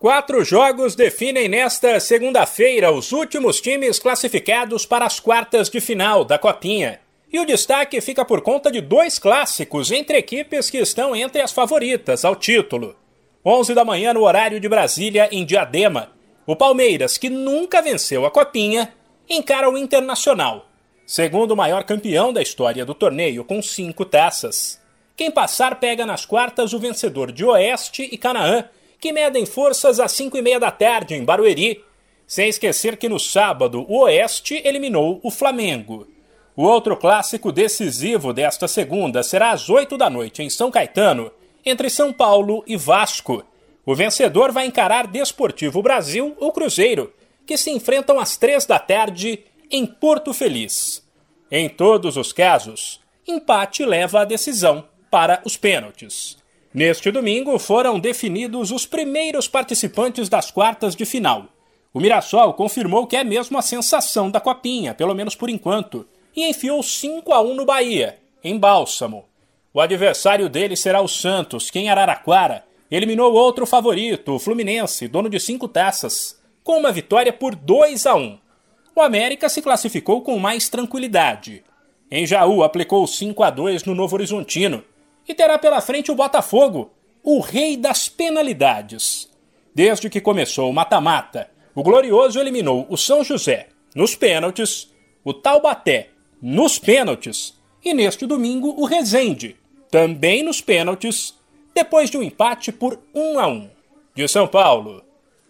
[0.00, 6.38] Quatro jogos definem nesta segunda-feira os últimos times classificados para as quartas de final da
[6.38, 7.00] Copinha.
[7.32, 11.50] E o destaque fica por conta de dois clássicos entre equipes que estão entre as
[11.50, 12.94] favoritas ao título.
[13.44, 16.12] 11 da manhã no horário de Brasília, em Diadema.
[16.46, 18.94] O Palmeiras, que nunca venceu a Copinha,
[19.28, 20.68] encara o Internacional,
[21.04, 24.80] segundo o maior campeão da história do torneio, com cinco taças.
[25.16, 28.64] Quem passar pega nas quartas o vencedor de Oeste e Canaã
[29.00, 31.84] que medem forças às 5 e meia da tarde em Barueri.
[32.26, 36.06] Sem esquecer que no sábado o Oeste eliminou o Flamengo.
[36.54, 41.30] O outro clássico decisivo desta segunda será às 8 da noite em São Caetano,
[41.64, 43.44] entre São Paulo e Vasco.
[43.86, 47.12] O vencedor vai encarar Desportivo Brasil ou Cruzeiro,
[47.46, 51.06] que se enfrentam às 3 da tarde em Porto Feliz.
[51.50, 56.37] Em todos os casos, empate leva a decisão para os pênaltis.
[56.72, 61.46] Neste domingo foram definidos os primeiros participantes das quartas de final.
[61.94, 66.46] O Mirassol confirmou que é mesmo a sensação da Copinha, pelo menos por enquanto, e
[66.46, 69.24] enfiou 5 a 1 no Bahia, em Bálsamo.
[69.72, 75.30] O adversário dele será o Santos, que em Araraquara eliminou outro favorito, o Fluminense, dono
[75.30, 78.38] de cinco taças, com uma vitória por 2 a 1.
[78.94, 81.64] O América se classificou com mais tranquilidade.
[82.10, 84.84] Em Jaú aplicou 5 a 2 no Novo Horizontino
[85.28, 86.90] e terá pela frente o Botafogo,
[87.22, 89.28] o rei das penalidades.
[89.74, 94.90] Desde que começou o mata-mata, o Glorioso eliminou o São José nos pênaltis,
[95.22, 97.54] o Taubaté nos pênaltis
[97.84, 99.56] e neste domingo o Resende,
[99.90, 101.34] também nos pênaltis,
[101.74, 103.70] depois de um empate por 1 a 1.
[104.14, 105.04] De São Paulo,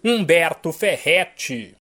[0.05, 1.75] Humberto Ferretti.